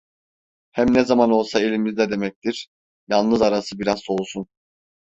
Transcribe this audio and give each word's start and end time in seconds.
Hem 0.71 0.93
ne 0.93 1.03
zaman 1.05 1.31
olsa 1.31 1.59
elimizde 1.59 2.09
demektir, 2.09 2.67
yalnız 3.07 3.41
arası 3.41 3.79
biraz 3.79 3.99
soğusun! 3.99 4.47